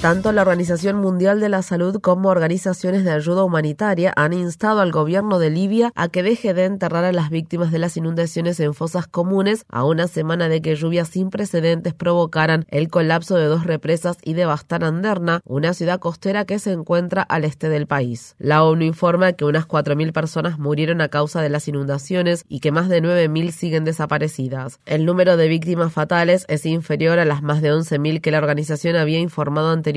Tanto 0.00 0.32
la 0.32 0.40
Organización 0.40 0.96
Mundial 0.96 1.40
de 1.40 1.50
la 1.50 1.60
Salud 1.60 2.00
como 2.00 2.30
organizaciones 2.30 3.04
de 3.04 3.10
ayuda 3.10 3.44
humanitaria 3.44 4.14
han 4.16 4.32
instado 4.32 4.80
al 4.80 4.92
gobierno 4.92 5.38
de 5.38 5.50
Libia 5.50 5.92
a 5.94 6.08
que 6.08 6.22
deje 6.22 6.54
de 6.54 6.64
enterrar 6.64 7.04
a 7.04 7.12
las 7.12 7.28
víctimas 7.28 7.70
de 7.70 7.80
las 7.80 7.98
inundaciones 7.98 8.58
en 8.60 8.72
fosas 8.72 9.06
comunes 9.06 9.66
a 9.68 9.84
una 9.84 10.08
semana 10.08 10.48
de 10.48 10.62
que 10.62 10.74
lluvias 10.74 11.08
sin 11.08 11.28
precedentes 11.28 11.92
provocaran 11.92 12.64
el 12.70 12.88
colapso 12.88 13.36
de 13.36 13.44
dos 13.44 13.64
represas 13.64 14.16
y 14.24 14.32
devastaran 14.32 15.02
Derna, 15.02 15.42
una 15.44 15.74
ciudad 15.74 16.00
costera 16.00 16.46
que 16.46 16.58
se 16.58 16.72
encuentra 16.72 17.20
al 17.20 17.44
este 17.44 17.68
del 17.68 17.86
país. 17.86 18.36
La 18.38 18.64
ONU 18.64 18.84
informa 18.84 19.34
que 19.34 19.44
unas 19.44 19.68
4.000 19.68 20.14
personas 20.14 20.58
murieron 20.58 21.02
a 21.02 21.08
causa 21.08 21.42
de 21.42 21.50
las 21.50 21.68
inundaciones 21.68 22.46
y 22.48 22.60
que 22.60 22.72
más 22.72 22.88
de 22.88 23.02
9.000 23.02 23.50
siguen 23.50 23.84
desaparecidas. 23.84 24.80
El 24.86 25.04
número 25.04 25.36
de 25.36 25.48
víctimas 25.48 25.92
fatales 25.92 26.46
es 26.48 26.64
inferior 26.64 27.18
a 27.18 27.26
las 27.26 27.42
más 27.42 27.60
de 27.60 27.70
11.000 27.70 28.22
que 28.22 28.30
la 28.30 28.38
organización 28.38 28.96
había 28.96 29.18
informado 29.18 29.68
anteriormente 29.68 29.89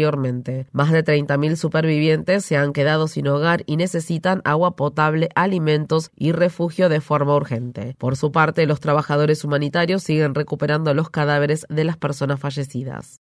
Más 0.71 0.91
de 0.91 1.03
30.000 1.03 1.55
supervivientes 1.55 2.45
se 2.45 2.57
han 2.57 2.73
quedado 2.73 3.07
sin 3.07 3.27
hogar 3.27 3.63
y 3.65 3.77
necesitan 3.77 4.41
agua 4.45 4.75
potable, 4.75 5.29
alimentos 5.35 6.11
y 6.15 6.31
refugio 6.31 6.89
de 6.89 7.01
forma 7.01 7.35
urgente. 7.35 7.95
Por 7.97 8.17
su 8.17 8.31
parte, 8.31 8.65
los 8.65 8.79
trabajadores 8.79 9.43
humanitarios 9.43 10.03
siguen 10.03 10.35
recuperando 10.35 10.93
los 10.93 11.09
cadáveres 11.09 11.65
de 11.69 11.83
las 11.83 11.97
personas 11.97 12.39
fallecidas. 12.39 13.19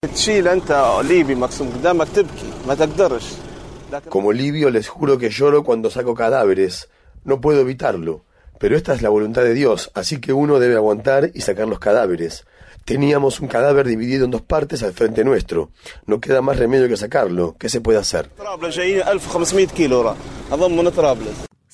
Como 4.09 4.31
libio 4.31 4.69
les 4.69 4.87
juro 4.87 5.17
que 5.17 5.29
lloro 5.29 5.63
cuando 5.63 5.89
saco 5.89 6.15
cadáveres. 6.15 6.89
No 7.23 7.41
puedo 7.41 7.61
evitarlo. 7.61 8.23
Pero 8.61 8.77
esta 8.77 8.93
es 8.93 9.01
la 9.01 9.09
voluntad 9.09 9.41
de 9.41 9.55
Dios, 9.55 9.89
así 9.95 10.21
que 10.21 10.33
uno 10.33 10.59
debe 10.59 10.75
aguantar 10.75 11.31
y 11.33 11.41
sacar 11.41 11.67
los 11.67 11.79
cadáveres. 11.79 12.45
Teníamos 12.85 13.39
un 13.39 13.47
cadáver 13.47 13.87
dividido 13.87 14.25
en 14.25 14.31
dos 14.31 14.41
partes 14.41 14.83
al 14.83 14.93
frente 14.93 15.23
nuestro. 15.23 15.69
No 16.05 16.19
queda 16.19 16.41
más 16.41 16.57
remedio 16.57 16.87
que 16.87 16.97
sacarlo. 16.97 17.55
¿Qué 17.59 17.69
se 17.69 17.81
puede 17.81 17.99
hacer? 17.99 18.29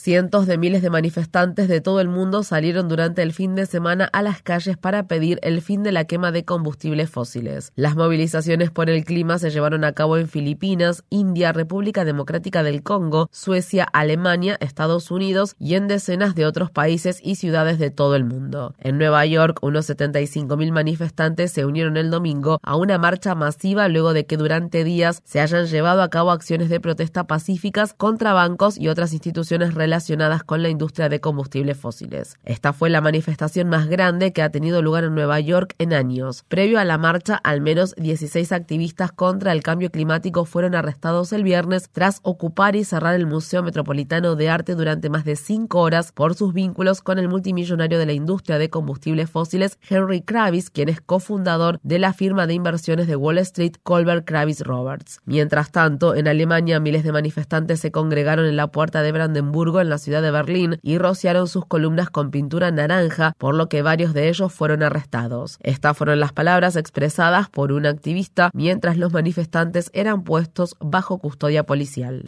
Cientos 0.08 0.48
de 0.48 0.58
miles 0.58 0.82
de 0.82 0.90
manifestantes 0.90 1.68
de 1.68 1.82
todo 1.82 2.00
el 2.00 2.08
mundo 2.08 2.44
salieron 2.44 2.88
durante 2.88 3.24
el 3.24 3.34
fin 3.34 3.56
de 3.56 3.66
semana 3.66 4.08
a 4.14 4.22
las 4.22 4.42
calles 4.42 4.78
para 4.78 5.06
pedir 5.06 5.38
el 5.42 5.62
fin 5.62 5.84
de 5.84 5.92
la 5.92 6.06
quema 6.06 6.32
de 6.32 6.46
combustibles 6.46 7.10
fósiles. 7.10 7.74
Las 7.76 7.98
movilizaciones 7.98 8.72
por 8.72 8.90
el 8.90 9.04
clima 9.04 9.38
se 9.38 9.50
llevaron 9.50 9.84
a 9.84 9.92
cabo 9.92 10.16
en 10.16 10.30
Filipinas, 10.30 11.04
India, 11.10 11.52
República 11.52 12.06
Democrática 12.06 12.64
del 12.64 12.84
Congo, 12.84 13.28
Suecia, 13.34 13.84
Alemania, 13.84 14.56
Estados 14.62 15.12
Unidos 15.12 15.58
y 15.60 15.76
en 15.76 15.90
decenas 15.90 16.36
de 16.36 16.46
otros 16.46 16.72
países 16.72 17.20
y 17.22 17.36
ciudades 17.36 17.78
de 17.78 17.92
todo 17.92 18.16
el 18.16 18.24
mundo. 18.24 18.76
En 18.80 18.98
Nueva 18.98 19.26
York, 19.26 19.60
unos 19.62 19.90
75.000 19.90 20.72
manifestantes 20.72 21.52
se 21.52 21.66
unieron 21.66 21.98
el 21.98 22.12
domingo 22.12 22.60
a 22.64 22.78
una 22.78 22.98
marcha 22.98 23.36
masiva 23.36 23.90
luego 23.90 24.14
de 24.14 24.26
que 24.26 24.38
durante 24.38 24.86
días 24.86 25.22
se 25.26 25.42
hayan 25.42 25.66
llevado 25.66 26.02
a 26.02 26.10
cabo 26.10 26.32
acciones 26.32 26.70
de 26.70 26.80
protesta 26.80 27.28
pacíficas 27.28 27.94
contra 27.94 28.32
bancos 28.32 28.78
y 28.78 28.88
otras 28.88 29.12
instituciones 29.12 29.74
relacionadas 29.74 29.97
relacionadas 29.98 30.44
con 30.44 30.62
la 30.62 30.70
industria 30.70 31.10
de 31.10 31.20
combustibles 31.20 31.76
fósiles. 31.76 32.38
Esta 32.46 32.72
fue 32.72 32.92
la 32.92 33.02
manifestación 33.02 33.68
más 33.68 33.88
grande 33.88 34.32
que 34.32 34.44
ha 34.44 34.52
tenido 34.52 34.84
lugar 34.84 35.04
en 35.04 35.16
Nueva 35.16 35.40
York 35.40 35.74
en 35.80 35.92
años. 35.92 36.44
Previo 36.48 36.80
a 36.80 36.86
la 36.86 37.00
marcha, 37.00 37.36
al 37.44 37.62
menos 37.62 37.96
16 37.96 38.52
activistas 38.52 39.12
contra 39.12 39.54
el 39.54 39.64
cambio 39.64 39.90
climático 39.90 40.46
fueron 40.46 40.76
arrestados 40.76 41.34
el 41.34 41.42
viernes 41.42 41.90
tras 41.92 42.20
ocupar 42.22 42.76
y 42.76 42.84
cerrar 42.84 43.16
el 43.16 43.26
Museo 43.26 43.64
Metropolitano 43.64 44.36
de 44.36 44.50
Arte 44.50 44.76
durante 44.76 45.10
más 45.10 45.26
de 45.26 45.36
cinco 45.36 45.80
horas 45.80 46.12
por 46.12 46.36
sus 46.36 46.54
vínculos 46.54 47.02
con 47.02 47.18
el 47.18 47.28
multimillonario 47.28 47.98
de 47.98 48.06
la 48.06 48.14
industria 48.14 48.60
de 48.60 48.70
combustibles 48.70 49.32
fósiles 49.32 49.80
Henry 49.90 50.22
Kravis, 50.22 50.70
quien 50.70 50.90
es 50.90 51.02
cofundador 51.02 51.80
de 51.82 51.98
la 51.98 52.14
firma 52.14 52.46
de 52.46 52.54
inversiones 52.54 53.08
de 53.08 53.16
Wall 53.16 53.40
Street 53.40 53.78
Colbert 53.82 54.26
Kravis 54.28 54.62
Roberts. 54.62 55.22
Mientras 55.26 55.72
tanto, 55.72 56.14
en 56.14 56.28
Alemania 56.28 56.80
miles 56.80 57.04
de 57.04 57.12
manifestantes 57.12 57.80
se 57.80 57.92
congregaron 57.92 58.46
en 58.46 58.58
la 58.58 58.68
puerta 58.68 59.02
de 59.02 59.12
Brandenburgo 59.12 59.82
en 59.82 59.87
la 59.90 59.98
ciudad 59.98 60.22
de 60.22 60.32
Berlín 60.32 60.80
y 60.82 60.98
rociaron 60.98 61.48
sus 61.48 61.66
columnas 61.66 62.10
con 62.10 62.32
pintura 62.32 62.72
naranja, 62.72 63.34
por 63.38 63.56
lo 63.56 63.70
que 63.70 63.82
varios 63.82 64.14
de 64.14 64.30
ellos 64.30 64.54
fueron 64.54 64.84
arrestados. 64.84 65.58
Estas 65.62 65.98
fueron 65.98 66.20
las 66.20 66.34
palabras 66.34 66.76
expresadas 66.76 67.50
por 67.50 67.72
un 67.72 67.86
activista 67.86 68.50
mientras 68.54 68.98
los 68.98 69.14
manifestantes 69.14 69.90
eran 69.94 70.24
puestos 70.24 70.76
bajo 70.80 71.18
custodia 71.18 71.64
policial. 71.64 72.24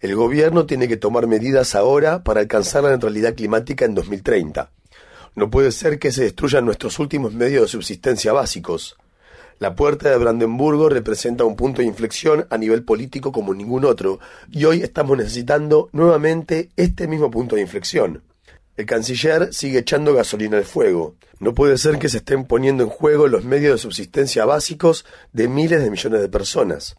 El 0.00 0.14
gobierno 0.14 0.66
tiene 0.66 0.88
que 0.88 0.96
tomar 0.96 1.26
medidas 1.26 1.74
ahora 1.74 2.22
para 2.22 2.40
alcanzar 2.40 2.82
la 2.82 2.90
neutralidad 2.90 3.34
climática 3.34 3.84
en 3.84 3.94
2030. 3.94 4.70
No 5.34 5.50
puede 5.50 5.70
ser 5.70 5.98
que 5.98 6.12
se 6.12 6.22
destruyan 6.22 6.64
nuestros 6.64 6.98
últimos 6.98 7.34
medios 7.34 7.62
de 7.62 7.68
subsistencia 7.68 8.32
básicos. 8.32 8.96
La 9.58 9.74
puerta 9.74 10.10
de 10.10 10.18
Brandenburgo 10.18 10.90
representa 10.90 11.44
un 11.44 11.56
punto 11.56 11.80
de 11.80 11.88
inflexión 11.88 12.46
a 12.50 12.58
nivel 12.58 12.84
político 12.84 13.32
como 13.32 13.54
ningún 13.54 13.86
otro, 13.86 14.20
y 14.50 14.66
hoy 14.66 14.82
estamos 14.82 15.16
necesitando 15.16 15.88
nuevamente 15.92 16.68
este 16.76 17.08
mismo 17.08 17.30
punto 17.30 17.56
de 17.56 17.62
inflexión. 17.62 18.22
El 18.76 18.84
canciller 18.84 19.54
sigue 19.54 19.78
echando 19.78 20.12
gasolina 20.12 20.58
al 20.58 20.66
fuego. 20.66 21.14
No 21.38 21.54
puede 21.54 21.78
ser 21.78 21.98
que 21.98 22.10
se 22.10 22.18
estén 22.18 22.44
poniendo 22.44 22.84
en 22.84 22.90
juego 22.90 23.28
los 23.28 23.44
medios 23.44 23.72
de 23.72 23.78
subsistencia 23.78 24.44
básicos 24.44 25.06
de 25.32 25.48
miles 25.48 25.82
de 25.82 25.90
millones 25.90 26.20
de 26.20 26.28
personas. 26.28 26.96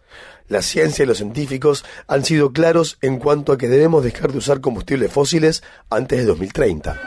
La 0.47 0.63
ciencia 0.63 1.03
y 1.03 1.05
los 1.05 1.17
científicos 1.17 1.85
han 2.07 2.25
sido 2.25 2.53
claros 2.53 2.97
en 3.01 3.19
cuanto 3.19 3.51
a 3.51 3.59
que 3.59 3.67
debemos 3.67 4.03
dejar 4.03 4.31
de 4.31 4.39
usar 4.39 4.61
combustibles 4.61 5.11
fósiles 5.11 5.61
antes 5.91 6.17
de 6.17 6.25
2030. 6.25 6.99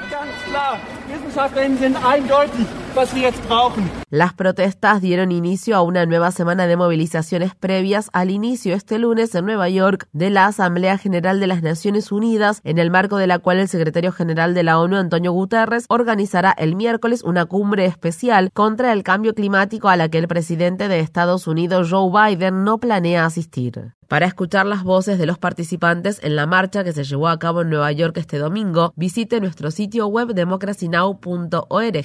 Las 4.11 4.35
protestas 4.35 5.01
dieron 5.01 5.31
inicio 5.31 5.77
a 5.77 5.83
una 5.83 6.05
nueva 6.05 6.33
semana 6.33 6.67
de 6.67 6.77
movilizaciones 6.77 7.55
previas 7.55 8.11
al 8.13 8.31
inicio 8.31 8.75
este 8.75 8.99
lunes 8.99 9.35
en 9.35 9.45
Nueva 9.45 9.69
York 9.69 10.09
de 10.13 10.31
la 10.31 10.47
Asamblea 10.47 10.99
General 10.99 11.39
de 11.39 11.47
las 11.47 11.63
Naciones 11.63 12.11
Unidas, 12.11 12.61
en 12.65 12.79
el 12.79 12.91
marco 12.91 13.17
de 13.17 13.27
la 13.27 13.39
cual 13.39 13.59
el 13.59 13.69
secretario 13.69 14.13
general 14.13 14.55
de 14.55 14.65
la 14.65 14.81
ONU, 14.81 14.97
Antonio 14.97 15.33
Guterres, 15.33 15.85
organizará 15.89 16.51
el 16.51 16.75
miércoles 16.75 17.23
una 17.23 17.47
cumbre 17.47 17.85
especial 17.85 18.51
contra 18.53 18.93
el 18.93 19.03
cambio 19.03 19.35
climático 19.35 19.89
a 19.89 19.97
la 19.97 20.09
que 20.09 20.19
el 20.19 20.29
presidente 20.29 20.89
de 20.89 21.01
Estados 21.01 21.47
Unidos, 21.47 21.89
Joe 21.91 22.11
Biden, 22.11 22.65
no 22.65 22.79
planea 22.79 23.25
asistir. 23.25 23.95
Para 24.11 24.27
escuchar 24.27 24.67
las 24.67 24.83
voces 24.83 25.21
de 25.21 25.27
los 25.27 25.39
participantes 25.39 26.19
en 26.25 26.35
la 26.35 26.45
marcha 26.45 26.83
que 26.83 26.93
se 26.93 27.05
llevó 27.05 27.29
a 27.29 27.39
cabo 27.39 27.63
en 27.63 27.71
Nueva 27.71 27.93
York 27.93 28.17
este 28.17 28.39
domingo, 28.39 28.93
visite 28.97 29.41
nuestro 29.41 29.71
sitio 29.71 30.09
web 30.09 30.35
democracynow.org 30.35 31.97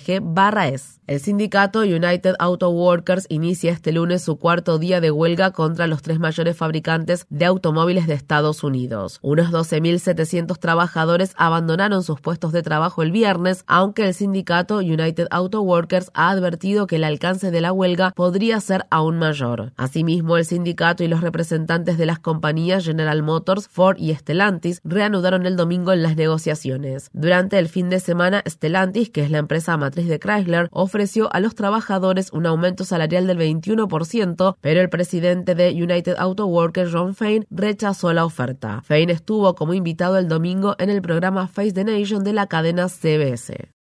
es. 0.71 1.01
El 1.07 1.19
sindicato 1.19 1.79
United 1.79 2.35
Auto 2.37 2.69
Workers 2.69 3.25
inicia 3.29 3.71
este 3.71 3.91
lunes 3.91 4.21
su 4.21 4.37
cuarto 4.37 4.77
día 4.77 5.01
de 5.01 5.09
huelga 5.09 5.49
contra 5.49 5.87
los 5.87 6.03
tres 6.03 6.19
mayores 6.19 6.55
fabricantes 6.55 7.25
de 7.31 7.45
automóviles 7.45 8.05
de 8.05 8.13
Estados 8.13 8.63
Unidos. 8.63 9.17
Unos 9.23 9.51
12.700 9.51 10.59
trabajadores 10.59 11.33
abandonaron 11.37 12.03
sus 12.03 12.21
puestos 12.21 12.51
de 12.51 12.61
trabajo 12.61 13.01
el 13.01 13.11
viernes, 13.11 13.63
aunque 13.65 14.05
el 14.05 14.13
sindicato 14.13 14.77
United 14.77 15.25
Auto 15.31 15.61
Workers 15.61 16.11
ha 16.13 16.29
advertido 16.29 16.85
que 16.85 16.97
el 16.97 17.03
alcance 17.03 17.49
de 17.49 17.61
la 17.61 17.71
huelga 17.71 18.11
podría 18.11 18.59
ser 18.59 18.85
aún 18.91 19.17
mayor. 19.17 19.73
Asimismo, 19.75 20.37
el 20.37 20.45
sindicato 20.45 21.03
y 21.03 21.07
los 21.07 21.21
representantes 21.21 21.94
de 21.97 22.05
las 22.05 22.19
compañías 22.19 22.85
General 22.85 23.21
Motors, 23.23 23.67
Ford 23.67 23.97
y 23.97 24.13
Stellantis 24.13 24.81
reanudaron 24.83 25.45
el 25.45 25.55
domingo 25.55 25.93
en 25.93 26.03
las 26.03 26.15
negociaciones. 26.15 27.09
Durante 27.13 27.59
el 27.59 27.67
fin 27.67 27.89
de 27.89 27.99
semana, 27.99 28.43
Stellantis, 28.47 29.09
que 29.09 29.23
es 29.23 29.31
la 29.31 29.37
empresa 29.37 29.77
matriz 29.77 30.07
de 30.07 30.19
Chrysler, 30.19 30.67
ofreció 30.71 31.33
a 31.33 31.39
los 31.39 31.55
trabajadores 31.55 32.31
un 32.31 32.45
aumento 32.45 32.83
salarial 32.83 33.27
del 33.27 33.39
21%, 33.39 34.55
pero 34.61 34.81
el 34.81 34.89
presidente 34.89 35.55
de 35.55 35.71
United 35.71 36.15
Auto 36.17 36.45
Workers, 36.47 36.91
Ron 36.91 37.15
Fein, 37.15 37.45
rechazó 37.49 38.13
la 38.13 38.25
oferta. 38.25 38.81
Fein 38.83 39.09
estuvo 39.09 39.55
como 39.55 39.73
invitado 39.73 40.17
el 40.17 40.27
domingo 40.27 40.75
en 40.79 40.89
el 40.89 41.01
programa 41.01 41.47
Face 41.47 41.73
the 41.73 41.83
Nation 41.83 42.23
de 42.23 42.33
la 42.33 42.47
cadena 42.47 42.87
CBS. 42.87 43.74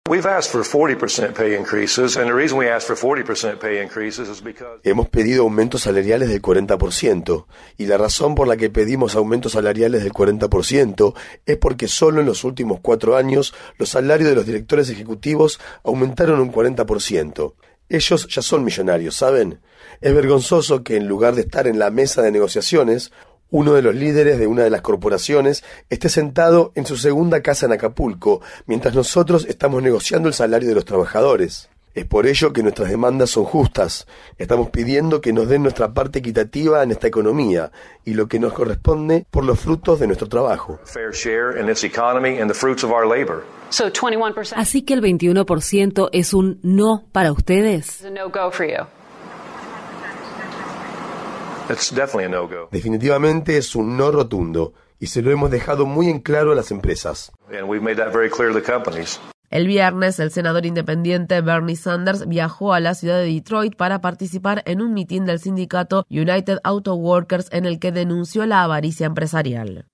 Hemos 4.83 5.09
pedido 5.09 5.45
aumentos 5.45 5.81
salariales 5.81 6.29
del 6.29 6.43
40% 6.43 7.47
y 7.79 7.87
la 7.87 7.97
razón 7.97 8.35
por 8.35 8.47
la 8.47 8.59
que 8.59 8.69
pedimos 8.69 9.15
aumentos 9.15 9.53
salariales 9.53 10.03
del 10.03 10.13
40% 10.13 11.15
es 11.47 11.57
porque 11.57 11.89
solo 11.89 12.21
en 12.21 12.27
los 12.27 12.45
últimos 12.45 12.81
cuatro 12.83 13.17
años 13.17 13.55
los 13.79 13.89
salarios 13.89 14.29
de 14.29 14.37
los 14.37 14.45
directores 14.45 14.91
ejecutivos 14.91 15.59
aumentaron 15.85 16.39
un 16.39 16.53
40%. 16.53 17.55
Ellos 17.89 18.29
ya 18.29 18.43
son 18.43 18.63
millonarios, 18.63 19.15
¿saben? 19.17 19.63
Es 20.03 20.15
vergonzoso 20.15 20.85
que 20.85 20.97
en 20.97 21.09
lugar 21.09 21.35
de 21.35 21.41
estar 21.41 21.67
en 21.67 21.79
la 21.79 21.91
mesa 21.91 22.21
de 22.21 22.31
negociaciones, 22.31 23.11
uno 23.55 23.75
de 23.75 23.83
los 23.83 23.95
líderes 23.95 24.41
de 24.41 24.49
una 24.49 24.65
de 24.65 24.71
las 24.71 24.81
corporaciones 24.81 25.63
esté 25.89 26.09
sentado 26.09 26.73
en 26.75 26.87
su 26.87 26.97
segunda 26.97 27.41
casa 27.41 27.67
en 27.67 27.73
Acapulco, 27.73 28.41
mientras 28.67 28.97
nosotros 28.97 29.47
estamos 29.49 29.81
negociando 29.81 30.27
el 30.27 30.35
salario 30.35 30.69
de 30.69 30.75
los 30.75 30.85
trabajadores. 30.85 31.71
Es 31.95 32.05
por 32.05 32.27
ello 32.27 32.53
que 32.53 32.65
nuestras 32.65 32.91
demandas 32.91 33.31
son 33.31 33.45
justas. 33.45 34.09
Estamos 34.39 34.71
pidiendo 34.71 35.21
que 35.21 35.33
nos 35.33 35.49
den 35.49 35.63
nuestra 35.63 35.95
parte 35.95 36.19
equitativa 36.19 36.83
en 36.83 36.91
esta 36.91 37.07
economía 37.07 37.71
y 38.05 38.15
lo 38.15 38.27
que 38.27 38.41
nos 38.41 38.53
corresponde 38.55 39.25
por 39.31 39.45
los 39.45 39.61
frutos 39.61 40.01
de 40.01 40.09
nuestro 40.09 40.29
trabajo. 40.29 40.81
Así 44.57 44.83
que 44.83 44.95
el 44.95 45.01
21% 45.01 46.09
es 46.11 46.35
un 46.35 46.59
no 46.65 47.05
para 47.13 47.31
ustedes. 47.31 48.03
Definitivamente 52.71 53.57
es 53.57 53.75
un 53.75 53.97
no 53.97 54.11
rotundo 54.11 54.75
y 54.99 55.07
se 55.07 55.23
lo 55.23 55.31
hemos 55.31 55.51
dejado 55.51 55.87
muy 55.87 56.09
en 56.09 56.21
claro 56.21 56.53
a 56.53 56.55
las 56.55 56.71
empresas. 56.71 57.33
El 59.51 59.67
viernes, 59.67 60.19
el 60.19 60.31
senador 60.31 60.67
independiente 60.67 61.41
Bernie 61.41 61.77
Sanders 61.77 62.27
viajó 62.27 62.75
a 62.75 62.81
la 62.81 62.95
ciudad 62.95 63.19
de 63.19 63.27
Detroit 63.27 63.77
para 63.77 64.01
participar 64.01 64.63
en 64.67 64.83
un 64.83 64.93
mitin 64.95 65.27
del 65.27 65.39
sindicato 65.39 66.07
United 66.11 66.59
Auto 66.65 66.95
Workers 66.95 67.49
en 67.53 67.65
el 67.65 67.79
que 67.79 67.93
denunció 67.93 68.47
la 68.47 68.65
avaricia 68.65 69.07
empresarial. 69.07 69.87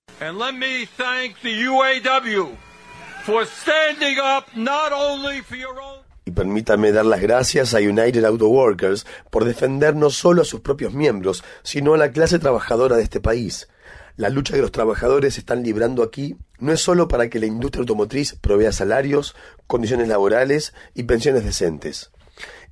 Y 6.30 6.32
permítame 6.32 6.92
dar 6.92 7.06
las 7.06 7.20
gracias 7.20 7.74
a 7.74 7.78
United 7.78 8.24
Auto 8.24 8.46
Workers 8.46 9.04
por 9.30 9.44
defender 9.44 9.96
no 9.96 10.10
solo 10.10 10.42
a 10.42 10.44
sus 10.44 10.60
propios 10.60 10.94
miembros, 10.94 11.42
sino 11.64 11.94
a 11.94 11.98
la 11.98 12.12
clase 12.12 12.38
trabajadora 12.38 12.96
de 12.96 13.02
este 13.02 13.18
país. 13.18 13.68
La 14.14 14.28
lucha 14.28 14.54
que 14.54 14.60
los 14.60 14.70
trabajadores 14.70 15.38
están 15.38 15.64
librando 15.64 16.04
aquí 16.04 16.36
no 16.60 16.70
es 16.70 16.80
solo 16.80 17.08
para 17.08 17.28
que 17.28 17.40
la 17.40 17.46
industria 17.46 17.80
automotriz 17.80 18.36
provea 18.40 18.70
salarios, 18.70 19.34
condiciones 19.66 20.06
laborales 20.06 20.72
y 20.94 21.02
pensiones 21.02 21.44
decentes. 21.44 22.12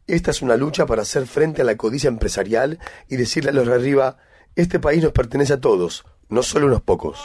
Esta 0.06 0.30
es 0.30 0.40
una 0.40 0.56
lucha 0.56 0.86
para 0.86 1.02
hacer 1.02 1.26
frente 1.26 1.62
a 1.62 1.64
la 1.64 1.76
codicia 1.76 2.06
empresarial 2.06 2.78
y 3.08 3.16
decirle 3.16 3.50
a 3.50 3.54
los 3.54 3.66
de 3.66 3.74
arriba, 3.74 4.18
este 4.54 4.78
país 4.78 5.02
nos 5.02 5.10
pertenece 5.10 5.54
a 5.54 5.60
todos, 5.60 6.04
no 6.28 6.44
solo 6.44 6.66
a 6.66 6.68
unos 6.68 6.82
pocos. 6.82 7.18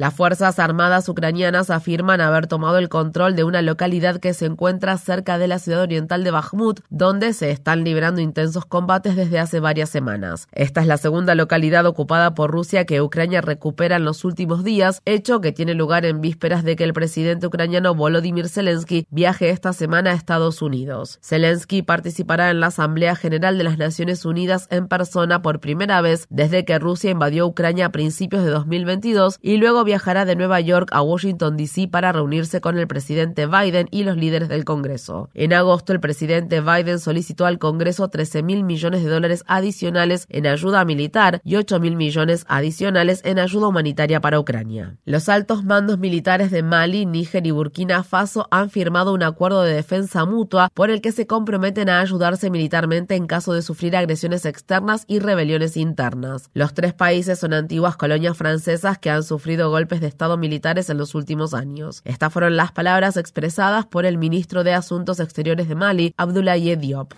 Las 0.00 0.14
Fuerzas 0.14 0.58
Armadas 0.58 1.10
ucranianas 1.10 1.68
afirman 1.68 2.22
haber 2.22 2.46
tomado 2.46 2.78
el 2.78 2.88
control 2.88 3.36
de 3.36 3.44
una 3.44 3.60
localidad 3.60 4.16
que 4.16 4.32
se 4.32 4.46
encuentra 4.46 4.96
cerca 4.96 5.36
de 5.36 5.46
la 5.46 5.58
ciudad 5.58 5.82
oriental 5.82 6.24
de 6.24 6.30
Bakhmut, 6.30 6.80
donde 6.88 7.34
se 7.34 7.50
están 7.50 7.84
librando 7.84 8.22
intensos 8.22 8.64
combates 8.64 9.14
desde 9.14 9.38
hace 9.38 9.60
varias 9.60 9.90
semanas. 9.90 10.48
Esta 10.52 10.80
es 10.80 10.86
la 10.86 10.96
segunda 10.96 11.34
localidad 11.34 11.84
ocupada 11.84 12.34
por 12.34 12.50
Rusia 12.50 12.86
que 12.86 13.02
Ucrania 13.02 13.42
recupera 13.42 13.96
en 13.96 14.06
los 14.06 14.24
últimos 14.24 14.64
días, 14.64 15.02
hecho 15.04 15.42
que 15.42 15.52
tiene 15.52 15.74
lugar 15.74 16.06
en 16.06 16.22
vísperas 16.22 16.64
de 16.64 16.76
que 16.76 16.84
el 16.84 16.94
presidente 16.94 17.46
ucraniano 17.46 17.94
Volodymyr 17.94 18.48
Zelensky 18.48 19.06
viaje 19.10 19.50
esta 19.50 19.74
semana 19.74 20.12
a 20.12 20.14
Estados 20.14 20.62
Unidos. 20.62 21.18
Zelensky 21.22 21.82
participará 21.82 22.48
en 22.50 22.60
la 22.60 22.68
Asamblea 22.68 23.16
General 23.16 23.58
de 23.58 23.64
las 23.64 23.76
Naciones 23.76 24.24
Unidas 24.24 24.66
en 24.70 24.88
persona 24.88 25.42
por 25.42 25.60
primera 25.60 26.00
vez 26.00 26.26
desde 26.30 26.64
que 26.64 26.78
Rusia 26.78 27.10
invadió 27.10 27.46
Ucrania 27.46 27.84
a 27.84 27.92
principios 27.92 28.44
de 28.44 28.50
2022 28.50 29.38
y 29.42 29.58
luego 29.58 29.89
viajará 29.90 30.24
de 30.24 30.36
Nueva 30.36 30.60
York 30.60 30.88
a 30.92 31.02
Washington, 31.02 31.56
D.C. 31.56 31.88
para 31.88 32.12
reunirse 32.12 32.60
con 32.60 32.78
el 32.78 32.86
presidente 32.86 33.46
Biden 33.46 33.88
y 33.90 34.04
los 34.04 34.16
líderes 34.16 34.48
del 34.48 34.64
Congreso. 34.64 35.30
En 35.34 35.52
agosto, 35.52 35.92
el 35.92 35.98
presidente 35.98 36.60
Biden 36.60 37.00
solicitó 37.00 37.44
al 37.44 37.58
Congreso 37.58 38.08
13 38.08 38.44
mil 38.44 38.62
millones 38.62 39.02
de 39.02 39.10
dólares 39.10 39.42
adicionales 39.48 40.26
en 40.28 40.46
ayuda 40.46 40.84
militar 40.84 41.40
y 41.42 41.56
8 41.56 41.80
mil 41.80 41.96
millones 41.96 42.44
adicionales 42.46 43.20
en 43.24 43.40
ayuda 43.40 43.66
humanitaria 43.66 44.20
para 44.20 44.38
Ucrania. 44.38 44.96
Los 45.04 45.28
altos 45.28 45.64
mandos 45.64 45.98
militares 45.98 46.52
de 46.52 46.62
Mali, 46.62 47.04
Níger 47.04 47.44
y 47.44 47.50
Burkina 47.50 48.04
Faso 48.04 48.46
han 48.52 48.70
firmado 48.70 49.12
un 49.12 49.24
acuerdo 49.24 49.64
de 49.64 49.74
defensa 49.74 50.24
mutua 50.24 50.70
por 50.72 50.90
el 50.90 51.00
que 51.00 51.10
se 51.10 51.26
comprometen 51.26 51.88
a 51.88 51.98
ayudarse 51.98 52.48
militarmente 52.48 53.16
en 53.16 53.26
caso 53.26 53.54
de 53.54 53.62
sufrir 53.62 53.96
agresiones 53.96 54.44
externas 54.46 55.04
y 55.08 55.18
rebeliones 55.18 55.76
internas. 55.76 56.48
Los 56.54 56.74
tres 56.74 56.94
países 56.94 57.40
son 57.40 57.54
antiguas 57.54 57.96
colonias 57.96 58.36
francesas 58.36 58.96
que 58.98 59.10
han 59.10 59.24
sufrido 59.24 59.69
golpes 59.70 60.00
de 60.00 60.06
Estado 60.06 60.36
militares 60.36 60.90
en 60.90 60.98
los 60.98 61.14
últimos 61.14 61.54
años. 61.54 62.02
Estas 62.04 62.32
fueron 62.32 62.56
las 62.56 62.72
palabras 62.72 63.16
expresadas 63.16 63.86
por 63.86 64.06
el 64.06 64.18
ministro 64.18 64.64
de 64.64 64.74
Asuntos 64.74 65.20
Exteriores 65.20 65.68
de 65.68 65.74
Mali, 65.74 66.14
Abdoulaye 66.16 66.76
Diop. 66.76 67.14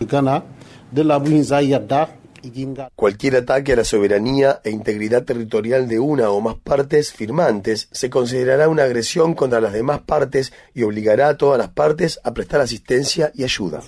Cualquier 2.96 3.36
ataque 3.36 3.72
a 3.72 3.76
la 3.76 3.84
soberanía 3.84 4.60
e 4.64 4.70
integridad 4.70 5.24
territorial 5.24 5.86
de 5.88 6.00
una 6.00 6.30
o 6.30 6.40
más 6.40 6.56
partes 6.56 7.12
firmantes 7.12 7.88
se 7.92 8.10
considerará 8.10 8.68
una 8.68 8.82
agresión 8.82 9.34
contra 9.34 9.60
las 9.60 9.72
demás 9.72 10.00
partes 10.00 10.52
y 10.74 10.82
obligará 10.82 11.28
a 11.28 11.36
todas 11.36 11.58
las 11.58 11.68
partes 11.68 12.18
a 12.24 12.34
prestar 12.34 12.60
asistencia 12.60 13.30
y 13.34 13.44
ayuda. 13.44 13.80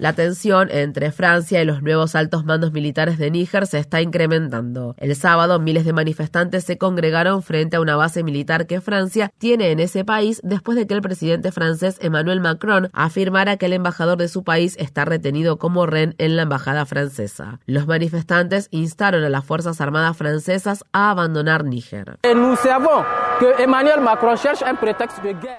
La 0.00 0.14
tensión 0.14 0.70
entre 0.70 1.12
Francia 1.12 1.60
y 1.60 1.66
los 1.66 1.82
nuevos 1.82 2.14
altos 2.14 2.46
mandos 2.46 2.72
militares 2.72 3.18
de 3.18 3.30
Níger 3.30 3.66
se 3.66 3.78
está 3.78 4.00
incrementando. 4.00 4.94
El 4.96 5.14
sábado, 5.14 5.60
miles 5.60 5.84
de 5.84 5.92
manifestantes 5.92 6.64
se 6.64 6.78
congregaron 6.78 7.42
frente 7.42 7.76
a 7.76 7.82
una 7.82 7.96
base 7.96 8.22
militar 8.22 8.66
que 8.66 8.80
Francia 8.80 9.30
tiene 9.36 9.72
en 9.72 9.78
ese 9.78 10.06
país 10.06 10.40
después 10.42 10.78
de 10.78 10.86
que 10.86 10.94
el 10.94 11.02
presidente 11.02 11.52
francés 11.52 11.98
Emmanuel 12.00 12.40
Macron 12.40 12.88
afirmara 12.94 13.58
que 13.58 13.66
el 13.66 13.74
embajador 13.74 14.16
de 14.16 14.28
su 14.28 14.42
país 14.42 14.74
está 14.78 15.04
retenido 15.04 15.58
como 15.58 15.84
rehén 15.84 16.14
en 16.16 16.34
la 16.34 16.44
embajada 16.44 16.86
francesa. 16.86 17.60
Los 17.66 17.86
manifestantes 17.86 18.68
instaron 18.70 19.22
a 19.22 19.28
las 19.28 19.44
Fuerzas 19.44 19.82
Armadas 19.82 20.16
francesas 20.16 20.82
a 20.92 21.10
abandonar 21.10 21.62
Níger. 21.66 22.16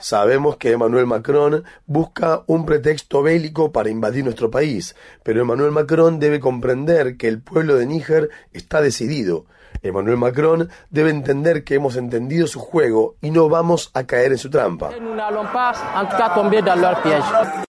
Sabemos 0.01 0.57
que 0.57 0.71
Emmanuel 0.71 1.07
Macron 1.07 1.63
busca 1.87 2.43
un 2.45 2.65
pretexto 2.65 3.23
bélico 3.23 3.71
para 3.71 3.89
invadir 3.89 4.23
nuestro 4.23 4.51
país, 4.51 4.95
pero 5.23 5.41
Emmanuel 5.41 5.71
Macron 5.71 6.19
debe 6.19 6.39
comprender 6.39 7.17
que 7.17 7.27
el 7.27 7.41
pueblo 7.41 7.75
de 7.75 7.87
Níger 7.87 8.29
está 8.53 8.81
decidido. 8.81 9.45
Emmanuel 9.81 10.17
Macron 10.17 10.69
debe 10.89 11.09
entender 11.09 11.63
que 11.63 11.75
hemos 11.75 11.95
entendido 11.95 12.47
su 12.47 12.59
juego 12.59 13.15
y 13.21 13.31
no 13.31 13.49
vamos 13.49 13.91
a 13.93 14.03
caer 14.05 14.31
en 14.31 14.37
su 14.37 14.49
trampa. 14.49 14.89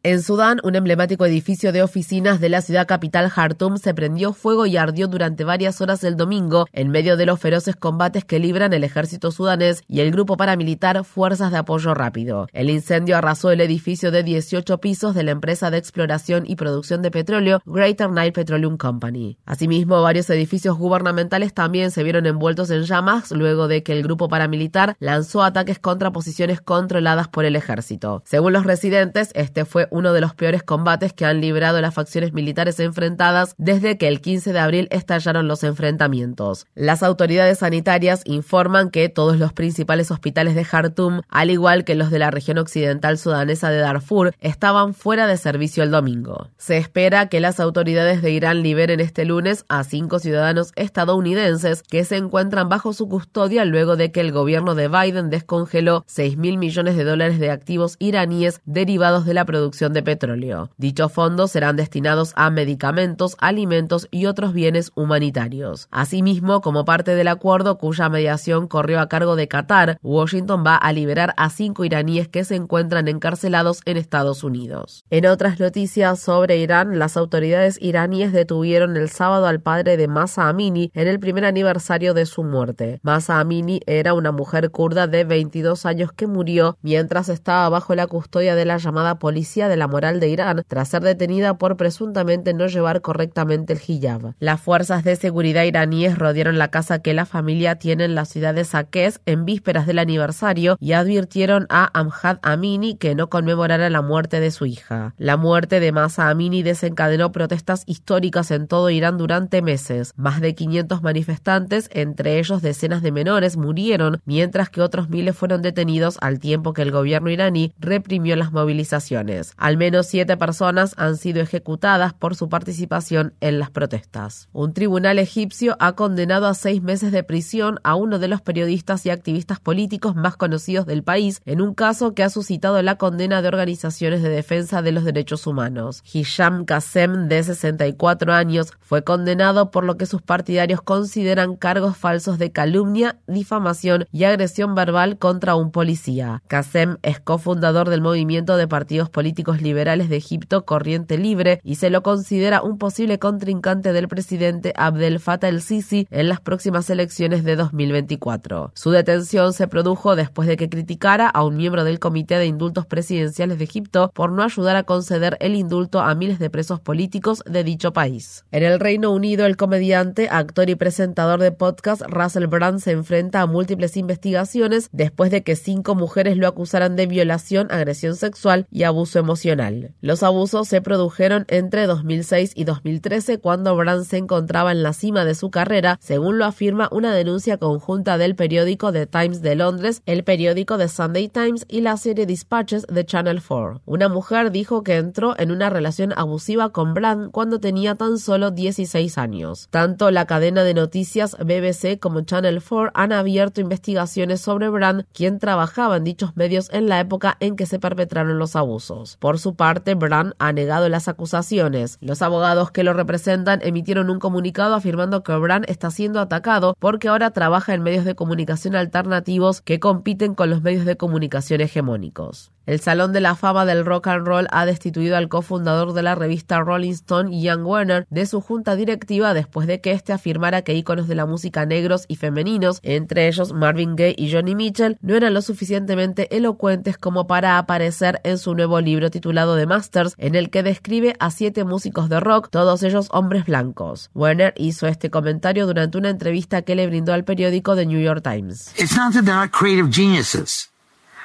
En 0.02 0.22
Sudán, 0.22 0.60
un 0.64 0.74
emblemático 0.74 1.24
edificio 1.26 1.72
de 1.72 1.82
oficinas 1.82 2.40
de 2.40 2.48
la 2.48 2.60
ciudad 2.60 2.86
capital 2.86 3.28
Jartum 3.28 3.76
se 3.76 3.94
prendió 3.94 4.32
fuego 4.32 4.66
y 4.66 4.76
ardió 4.76 5.06
durante 5.06 5.44
varias 5.44 5.80
horas 5.80 6.02
el 6.04 6.16
domingo 6.16 6.66
en 6.72 6.90
medio 6.90 7.16
de 7.16 7.26
los 7.26 7.38
feroces 7.38 7.76
combates 7.76 8.24
que 8.24 8.38
libran 8.38 8.72
el 8.72 8.84
ejército 8.84 9.30
sudanés 9.30 9.82
y 9.88 10.00
el 10.00 10.10
grupo 10.10 10.36
paramilitar 10.36 11.04
Fuerzas 11.04 11.52
de 11.52 11.58
Apoyo 11.58 11.94
Rápido. 11.94 12.48
El 12.52 12.68
incendio 12.68 13.16
arrasó 13.16 13.50
el 13.50 13.60
edificio 13.60 14.10
de 14.10 14.22
18 14.24 14.78
pisos 14.78 15.14
de 15.14 15.22
la 15.22 15.30
empresa 15.30 15.70
de 15.70 15.78
exploración 15.78 16.44
y 16.46 16.56
producción 16.56 17.02
de 17.02 17.10
petróleo 17.10 17.62
Greater 17.64 18.10
Nile 18.10 18.32
Petroleum 18.32 18.76
Company. 18.76 19.38
Asimismo, 19.46 20.02
varios 20.02 20.28
edificios 20.30 20.76
gubernamentales 20.76 21.54
también 21.54 21.91
se 21.92 22.02
vieron 22.02 22.26
envueltos 22.26 22.70
en 22.70 22.82
llamas 22.82 23.30
luego 23.30 23.68
de 23.68 23.82
que 23.82 23.92
el 23.92 24.02
grupo 24.02 24.28
paramilitar 24.28 24.96
lanzó 24.98 25.42
ataques 25.42 25.78
contra 25.78 26.10
posiciones 26.10 26.60
controladas 26.60 27.28
por 27.28 27.44
el 27.44 27.56
ejército. 27.56 28.22
Según 28.26 28.52
los 28.52 28.64
residentes, 28.64 29.30
este 29.34 29.64
fue 29.64 29.88
uno 29.90 30.12
de 30.12 30.20
los 30.20 30.34
peores 30.34 30.62
combates 30.62 31.12
que 31.12 31.24
han 31.24 31.40
librado 31.40 31.80
las 31.80 31.94
facciones 31.94 32.32
militares 32.32 32.80
enfrentadas 32.80 33.54
desde 33.58 33.98
que 33.98 34.08
el 34.08 34.20
15 34.20 34.52
de 34.52 34.58
abril 34.58 34.88
estallaron 34.90 35.48
los 35.48 35.64
enfrentamientos. 35.64 36.66
Las 36.74 37.02
autoridades 37.02 37.58
sanitarias 37.58 38.22
informan 38.24 38.90
que 38.90 39.08
todos 39.08 39.38
los 39.38 39.52
principales 39.52 40.10
hospitales 40.10 40.54
de 40.54 40.64
Jartum, 40.64 41.20
al 41.28 41.50
igual 41.50 41.84
que 41.84 41.94
los 41.94 42.10
de 42.10 42.18
la 42.18 42.30
región 42.30 42.58
occidental 42.58 43.18
sudanesa 43.18 43.70
de 43.70 43.78
Darfur, 43.78 44.34
estaban 44.40 44.94
fuera 44.94 45.26
de 45.26 45.36
servicio 45.36 45.82
el 45.82 45.90
domingo. 45.90 46.48
Se 46.56 46.76
espera 46.76 47.28
que 47.28 47.40
las 47.40 47.60
autoridades 47.60 48.22
de 48.22 48.30
Irán 48.30 48.62
liberen 48.62 49.00
este 49.00 49.24
lunes 49.24 49.64
a 49.68 49.84
cinco 49.84 50.18
ciudadanos 50.18 50.72
estadounidenses 50.76 51.81
que 51.88 52.04
se 52.04 52.16
encuentran 52.16 52.68
bajo 52.68 52.92
su 52.92 53.08
custodia 53.08 53.64
luego 53.64 53.96
de 53.96 54.12
que 54.12 54.20
el 54.20 54.32
gobierno 54.32 54.74
de 54.74 54.88
Biden 54.88 55.30
descongeló 55.30 56.04
6 56.06 56.36
mil 56.36 56.58
millones 56.58 56.96
de 56.96 57.04
dólares 57.04 57.38
de 57.38 57.50
activos 57.50 57.96
iraníes 57.98 58.60
derivados 58.64 59.24
de 59.24 59.34
la 59.34 59.44
producción 59.44 59.92
de 59.92 60.02
petróleo. 60.02 60.70
Dichos 60.76 61.12
fondos 61.12 61.50
serán 61.50 61.76
destinados 61.76 62.32
a 62.36 62.50
medicamentos, 62.50 63.36
alimentos 63.38 64.08
y 64.10 64.26
otros 64.26 64.52
bienes 64.52 64.92
humanitarios. 64.94 65.88
Asimismo, 65.90 66.60
como 66.60 66.84
parte 66.84 67.14
del 67.14 67.28
acuerdo 67.28 67.78
cuya 67.78 68.08
mediación 68.08 68.68
corrió 68.68 69.00
a 69.00 69.08
cargo 69.08 69.36
de 69.36 69.48
Qatar, 69.48 69.98
Washington 70.02 70.64
va 70.66 70.76
a 70.76 70.92
liberar 70.92 71.34
a 71.36 71.50
cinco 71.50 71.84
iraníes 71.84 72.28
que 72.28 72.44
se 72.44 72.54
encuentran 72.54 73.08
encarcelados 73.08 73.80
en 73.84 73.96
Estados 73.96 74.44
Unidos. 74.44 75.04
En 75.10 75.26
otras 75.26 75.58
noticias 75.58 76.20
sobre 76.20 76.58
Irán, 76.58 76.98
las 76.98 77.16
autoridades 77.16 77.78
iraníes 77.80 78.32
detuvieron 78.32 78.96
el 78.96 79.08
sábado 79.08 79.46
al 79.46 79.60
padre 79.60 79.96
de 79.96 80.08
Masa 80.08 80.48
Amini 80.48 80.90
en 80.94 81.08
el 81.08 81.18
primer 81.18 81.44
aniversario 81.44 81.71
de 81.72 82.26
su 82.26 82.44
muerte. 82.44 83.00
Masa 83.02 83.40
Amini 83.40 83.80
era 83.86 84.14
una 84.14 84.32
mujer 84.32 84.70
kurda 84.70 85.06
de 85.06 85.24
22 85.24 85.86
años 85.86 86.12
que 86.12 86.26
murió 86.26 86.76
mientras 86.82 87.28
estaba 87.28 87.68
bajo 87.68 87.94
la 87.94 88.06
custodia 88.06 88.54
de 88.54 88.64
la 88.64 88.78
llamada 88.78 89.18
Policía 89.18 89.68
de 89.68 89.76
la 89.76 89.88
Moral 89.88 90.20
de 90.20 90.28
Irán 90.28 90.62
tras 90.68 90.88
ser 90.88 91.02
detenida 91.02 91.58
por 91.58 91.76
presuntamente 91.76 92.54
no 92.54 92.66
llevar 92.66 93.00
correctamente 93.00 93.72
el 93.72 93.80
hijab. 93.86 94.34
Las 94.38 94.60
fuerzas 94.60 95.04
de 95.04 95.16
seguridad 95.16 95.64
iraníes 95.64 96.18
rodearon 96.18 96.58
la 96.58 96.68
casa 96.68 97.00
que 97.00 97.14
la 97.14 97.26
familia 97.26 97.76
tiene 97.76 98.04
en 98.04 98.14
la 98.14 98.24
ciudad 98.24 98.54
de 98.54 98.64
Saqqez 98.64 99.20
en 99.26 99.44
vísperas 99.44 99.86
del 99.86 99.98
aniversario 99.98 100.76
y 100.80 100.92
advirtieron 100.92 101.66
a 101.68 101.90
Amjad 101.98 102.38
Amini 102.42 102.96
que 102.96 103.14
no 103.14 103.28
conmemorara 103.28 103.90
la 103.90 104.02
muerte 104.02 104.40
de 104.40 104.50
su 104.50 104.66
hija. 104.66 105.14
La 105.18 105.36
muerte 105.36 105.80
de 105.80 105.92
Masa 105.92 106.28
Amini 106.28 106.62
desencadenó 106.62 107.32
protestas 107.32 107.84
históricas 107.86 108.50
en 108.50 108.66
todo 108.68 108.90
Irán 108.90 109.18
durante 109.18 109.62
meses. 109.62 110.12
Más 110.16 110.40
de 110.40 110.54
500 110.54 111.02
manifestantes, 111.02 111.61
entre 111.90 112.38
ellos 112.38 112.62
decenas 112.62 113.02
de 113.02 113.12
menores, 113.12 113.56
murieron, 113.56 114.20
mientras 114.24 114.70
que 114.70 114.80
otros 114.80 115.08
miles 115.08 115.36
fueron 115.36 115.62
detenidos 115.62 116.18
al 116.20 116.38
tiempo 116.38 116.72
que 116.72 116.82
el 116.82 116.90
gobierno 116.90 117.30
iraní 117.30 117.72
reprimió 117.78 118.36
las 118.36 118.52
movilizaciones. 118.52 119.52
Al 119.56 119.76
menos 119.76 120.06
siete 120.06 120.36
personas 120.36 120.94
han 120.96 121.16
sido 121.16 121.40
ejecutadas 121.40 122.12
por 122.12 122.34
su 122.34 122.48
participación 122.48 123.34
en 123.40 123.58
las 123.58 123.70
protestas. 123.70 124.48
Un 124.52 124.72
tribunal 124.72 125.18
egipcio 125.18 125.76
ha 125.80 125.92
condenado 125.92 126.46
a 126.46 126.54
seis 126.54 126.82
meses 126.82 127.12
de 127.12 127.22
prisión 127.22 127.78
a 127.82 127.94
uno 127.94 128.18
de 128.18 128.28
los 128.28 128.40
periodistas 128.40 129.06
y 129.06 129.10
activistas 129.10 129.60
políticos 129.60 130.16
más 130.16 130.36
conocidos 130.36 130.86
del 130.86 131.02
país 131.02 131.40
en 131.44 131.60
un 131.60 131.74
caso 131.74 132.14
que 132.14 132.22
ha 132.22 132.30
suscitado 132.30 132.80
la 132.82 132.96
condena 132.96 133.42
de 133.42 133.48
organizaciones 133.48 134.22
de 134.22 134.28
defensa 134.28 134.82
de 134.82 134.92
los 134.92 135.04
derechos 135.04 135.46
humanos. 135.46 136.02
Hisham 136.12 136.64
Qasem, 136.64 137.28
de 137.28 137.42
64 137.42 138.32
años, 138.32 138.72
fue 138.80 139.04
condenado 139.04 139.70
por 139.70 139.84
lo 139.84 139.96
que 139.96 140.06
sus 140.06 140.22
partidarios 140.22 140.82
consideran 140.82 141.51
cargos 141.56 141.96
falsos 141.96 142.38
de 142.38 142.52
calumnia, 142.52 143.18
difamación 143.26 144.06
y 144.12 144.24
agresión 144.24 144.74
verbal 144.74 145.18
contra 145.18 145.54
un 145.54 145.70
policía. 145.70 146.42
Qasem 146.48 146.98
es 147.02 147.20
cofundador 147.20 147.88
del 147.88 148.00
movimiento 148.00 148.56
de 148.56 148.68
partidos 148.68 149.10
políticos 149.10 149.62
liberales 149.62 150.08
de 150.08 150.16
Egipto 150.16 150.64
Corriente 150.64 151.18
Libre 151.18 151.60
y 151.62 151.76
se 151.76 151.90
lo 151.90 152.02
considera 152.02 152.62
un 152.62 152.78
posible 152.78 153.18
contrincante 153.18 153.92
del 153.92 154.08
presidente 154.08 154.72
Abdel 154.76 155.20
Fattah 155.20 155.48
el-Sisi 155.48 156.06
en 156.10 156.28
las 156.28 156.40
próximas 156.40 156.88
elecciones 156.90 157.44
de 157.44 157.56
2024. 157.56 158.72
Su 158.74 158.90
detención 158.90 159.52
se 159.52 159.68
produjo 159.68 160.16
después 160.16 160.48
de 160.48 160.56
que 160.56 160.68
criticara 160.68 161.28
a 161.28 161.44
un 161.44 161.56
miembro 161.56 161.84
del 161.84 161.98
Comité 161.98 162.38
de 162.38 162.46
Indultos 162.46 162.86
Presidenciales 162.86 163.58
de 163.58 163.64
Egipto 163.64 164.10
por 164.14 164.32
no 164.32 164.42
ayudar 164.42 164.76
a 164.76 164.84
conceder 164.84 165.36
el 165.40 165.54
indulto 165.54 166.00
a 166.00 166.14
miles 166.14 166.38
de 166.38 166.50
presos 166.50 166.80
políticos 166.80 167.42
de 167.46 167.64
dicho 167.64 167.92
país. 167.92 168.44
En 168.50 168.62
el 168.62 168.80
Reino 168.80 169.10
Unido, 169.10 169.46
el 169.46 169.56
comediante, 169.56 170.28
actor 170.30 170.70
y 170.70 170.74
presentador 170.74 171.40
de 171.42 171.52
podcast 171.52 172.00
Russell 172.06 172.46
Brand 172.46 172.80
se 172.80 172.92
enfrenta 172.92 173.42
a 173.42 173.46
múltiples 173.46 173.96
investigaciones 173.98 174.88
después 174.92 175.30
de 175.30 175.42
que 175.42 175.56
cinco 175.56 175.94
mujeres 175.94 176.38
lo 176.38 176.48
acusaran 176.48 176.96
de 176.96 177.06
violación, 177.06 177.70
agresión 177.70 178.16
sexual 178.16 178.66
y 178.70 178.84
abuso 178.84 179.18
emocional. 179.18 179.92
Los 180.00 180.22
abusos 180.22 180.68
se 180.68 180.80
produjeron 180.80 181.44
entre 181.48 181.86
2006 181.86 182.52
y 182.54 182.64
2013 182.64 183.38
cuando 183.38 183.76
Brand 183.76 184.04
se 184.04 184.16
encontraba 184.16 184.72
en 184.72 184.82
la 184.82 184.92
cima 184.92 185.24
de 185.24 185.34
su 185.34 185.50
carrera, 185.50 185.98
según 186.00 186.38
lo 186.38 186.44
afirma 186.44 186.88
una 186.92 187.14
denuncia 187.14 187.58
conjunta 187.58 188.16
del 188.16 188.34
periódico 188.34 188.92
The 188.92 189.06
Times 189.06 189.42
de 189.42 189.56
Londres, 189.56 190.02
el 190.06 190.24
periódico 190.24 190.78
The 190.78 190.88
Sunday 190.88 191.28
Times 191.28 191.66
y 191.68 191.80
la 191.80 191.96
serie 191.96 192.26
Dispatches 192.26 192.86
de 192.86 193.04
Channel 193.04 193.42
4. 193.46 193.82
Una 193.84 194.08
mujer 194.08 194.50
dijo 194.52 194.82
que 194.82 194.96
entró 194.96 195.38
en 195.38 195.50
una 195.50 195.70
relación 195.70 196.12
abusiva 196.16 196.70
con 196.70 196.94
Brand 196.94 197.30
cuando 197.30 197.60
tenía 197.60 197.96
tan 197.96 198.18
solo 198.18 198.50
16 198.50 199.18
años. 199.18 199.68
Tanto 199.70 200.10
la 200.10 200.26
cadena 200.26 200.64
de 200.64 200.74
noticias 200.74 201.31
BBC 201.38 201.98
como 201.98 202.22
Channel 202.22 202.62
4 202.62 202.92
han 202.94 203.12
abierto 203.12 203.60
investigaciones 203.60 204.40
sobre 204.40 204.68
Brand, 204.68 205.04
quien 205.12 205.38
trabajaba 205.38 205.96
en 205.96 206.04
dichos 206.04 206.36
medios 206.36 206.68
en 206.72 206.88
la 206.88 207.00
época 207.00 207.36
en 207.40 207.56
que 207.56 207.66
se 207.66 207.78
perpetraron 207.78 208.38
los 208.38 208.56
abusos. 208.56 209.16
Por 209.18 209.38
su 209.38 209.54
parte, 209.54 209.94
Brand 209.94 210.34
ha 210.38 210.52
negado 210.52 210.88
las 210.88 211.08
acusaciones. 211.08 211.98
Los 212.00 212.22
abogados 212.22 212.70
que 212.70 212.84
lo 212.84 212.92
representan 212.92 213.60
emitieron 213.62 214.10
un 214.10 214.18
comunicado 214.18 214.74
afirmando 214.74 215.22
que 215.22 215.36
Brand 215.36 215.64
está 215.68 215.90
siendo 215.90 216.20
atacado 216.20 216.74
porque 216.78 217.08
ahora 217.08 217.30
trabaja 217.30 217.74
en 217.74 217.82
medios 217.82 218.04
de 218.04 218.14
comunicación 218.14 218.76
alternativos 218.76 219.60
que 219.60 219.80
compiten 219.80 220.34
con 220.34 220.50
los 220.50 220.62
medios 220.62 220.84
de 220.84 220.96
comunicación 220.96 221.60
hegemónicos. 221.60 222.52
El 222.64 222.78
Salón 222.78 223.12
de 223.12 223.20
la 223.20 223.34
Fama 223.34 223.64
del 223.64 223.84
Rock 223.84 224.06
and 224.06 224.24
Roll 224.24 224.46
ha 224.52 224.64
destituido 224.64 225.16
al 225.16 225.28
cofundador 225.28 225.94
de 225.94 226.02
la 226.02 226.14
revista 226.14 226.60
Rolling 226.60 226.92
Stone, 226.92 227.36
Ian 227.36 227.66
Werner, 227.66 228.06
de 228.08 228.24
su 228.24 228.40
junta 228.40 228.76
directiva 228.76 229.34
después 229.34 229.66
de 229.66 229.80
que 229.80 229.90
éste 229.90 230.12
afirmara 230.12 230.62
que 230.62 230.74
íconos 230.74 231.08
de 231.08 231.11
la 231.14 231.26
música 231.26 231.66
negros 231.66 232.04
y 232.08 232.16
femeninos, 232.16 232.80
entre 232.82 233.28
ellos 233.28 233.52
Marvin 233.52 233.96
Gaye 233.96 234.14
y 234.16 234.32
Johnny 234.32 234.54
Mitchell, 234.54 234.98
no 235.00 235.14
eran 235.14 235.34
lo 235.34 235.42
suficientemente 235.42 236.34
elocuentes 236.36 236.96
como 236.98 237.26
para 237.26 237.58
aparecer 237.58 238.20
en 238.24 238.38
su 238.38 238.54
nuevo 238.54 238.80
libro 238.80 239.10
titulado 239.10 239.56
The 239.56 239.66
Masters, 239.66 240.14
en 240.18 240.34
el 240.34 240.50
que 240.50 240.62
describe 240.62 241.14
a 241.18 241.30
siete 241.30 241.64
músicos 241.64 242.08
de 242.08 242.20
rock, 242.20 242.48
todos 242.50 242.82
ellos 242.82 243.08
hombres 243.10 243.46
blancos. 243.46 244.10
Werner 244.14 244.54
hizo 244.56 244.86
este 244.86 245.10
comentario 245.10 245.66
durante 245.66 245.98
una 245.98 246.10
entrevista 246.10 246.62
que 246.62 246.74
le 246.74 246.86
brindó 246.86 247.12
al 247.12 247.24
periódico 247.24 247.76
The 247.76 247.86
New 247.86 248.00
York 248.00 248.22
Times. 248.22 248.72
It's 248.78 248.96
not 248.96 249.12
that 249.14 249.24
they're 249.24 249.34
not 249.34 249.50
creative 249.50 249.90
geniuses. 249.90 250.70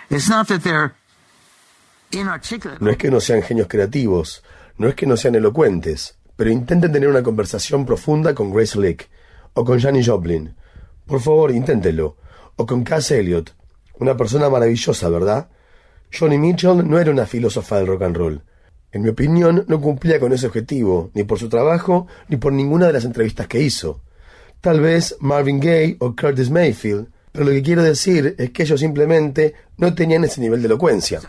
It's 0.09 0.29
not 0.29 0.47
that 0.47 0.61
they're 0.61 0.93
no 2.79 2.89
es 2.89 2.97
que 2.97 3.11
no 3.11 3.19
sean 3.19 3.41
genios 3.41 3.67
creativos, 3.67 4.41
no 4.77 4.87
es 4.87 4.95
que 4.95 5.05
no 5.05 5.17
sean 5.17 5.35
elocuentes, 5.35 6.15
pero 6.37 6.49
intenten 6.49 6.91
tener 6.93 7.09
una 7.09 7.21
conversación 7.21 7.85
profunda 7.85 8.33
con 8.33 8.53
Grace 8.53 8.79
Lick 8.79 9.09
o 9.57 9.65
con 9.65 9.79
Janis 9.79 10.07
Joplin. 10.07 10.53
Por 11.05 11.19
favor, 11.19 11.51
inténtenlo. 11.51 12.15
O 12.55 12.65
con 12.65 12.83
Cass 12.83 13.11
Elliot, 13.11 13.55
una 13.99 14.15
persona 14.15 14.49
maravillosa, 14.49 15.09
¿verdad? 15.09 15.49
Johnny 16.11 16.37
Mitchell 16.37 16.87
no 16.87 16.99
era 16.99 17.11
una 17.11 17.25
filósofa 17.25 17.77
del 17.77 17.87
rock 17.87 18.03
and 18.03 18.15
roll. 18.15 18.43
En 18.91 19.01
mi 19.01 19.09
opinión, 19.09 19.65
no 19.67 19.81
cumplía 19.81 20.19
con 20.19 20.31
ese 20.31 20.47
objetivo, 20.47 21.09
ni 21.13 21.23
por 21.23 21.39
su 21.39 21.49
trabajo, 21.49 22.07
ni 22.29 22.37
por 22.37 22.53
ninguna 22.53 22.87
de 22.87 22.93
las 22.93 23.05
entrevistas 23.05 23.47
que 23.47 23.61
hizo. 23.61 24.01
Tal 24.61 24.79
vez 24.79 25.17
Marvin 25.19 25.59
Gaye 25.59 25.97
o 25.99 26.15
Curtis 26.15 26.49
Mayfield 26.49 27.07
pero 27.37 27.49
lo 27.49 27.51
que 27.51 27.61
quiero 27.61 27.83
decir 27.83 28.33
es 28.39 28.49
que 28.49 28.63
ellos 28.63 28.79
simplemente 28.79 29.53
no 29.77 29.93
tenían 29.93 30.23
ese 30.23 30.41
nivel 30.41 30.59
de 30.59 30.65
elocuencia. 30.65 31.19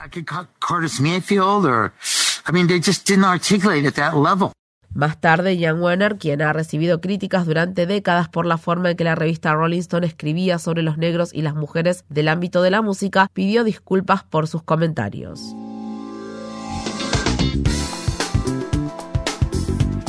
Más 4.94 5.20
tarde, 5.20 5.58
Jan 5.60 5.80
Werner, 5.80 6.16
quien 6.16 6.42
ha 6.42 6.52
recibido 6.52 7.00
críticas 7.00 7.46
durante 7.46 7.86
décadas 7.86 8.28
por 8.28 8.46
la 8.46 8.58
forma 8.58 8.90
en 8.90 8.96
que 8.96 9.04
la 9.04 9.14
revista 9.14 9.54
Rolling 9.54 9.78
Stone 9.80 10.06
escribía 10.06 10.58
sobre 10.58 10.82
los 10.82 10.98
negros 10.98 11.32
y 11.32 11.42
las 11.42 11.54
mujeres 11.54 12.04
del 12.08 12.26
ámbito 12.28 12.62
de 12.62 12.70
la 12.70 12.82
música, 12.82 13.30
pidió 13.32 13.62
disculpas 13.64 14.24
por 14.24 14.48
sus 14.48 14.62
comentarios. 14.62 15.54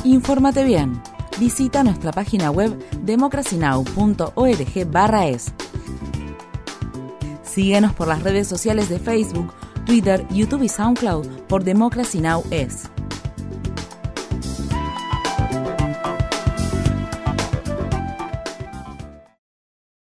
Infórmate 0.04 0.64
bien. 0.64 1.02
Visita 1.40 1.84
nuestra 1.84 2.12
página 2.12 2.52
web 2.52 2.78
democracynow.org/es 3.04 5.54
Síguenos 7.44 7.94
por 7.94 8.08
las 8.08 8.24
redes 8.24 8.48
sociales 8.48 8.90
de 8.90 9.00
Facebook, 9.00 9.54
Twitter, 9.86 10.26
YouTube 10.30 10.64
y 10.64 10.70
SoundCloud 10.70 11.28
por 11.48 11.64
Democracy 11.64 12.20
Now! 12.20 12.44
es. 12.52 12.90